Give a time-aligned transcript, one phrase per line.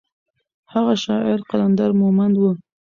[0.73, 2.43] هغه شاعر قلندر مومند و.